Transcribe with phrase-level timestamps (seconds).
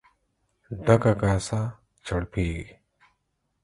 [0.85, 1.61] ډکه کاسه
[2.05, 2.67] چړپېږي.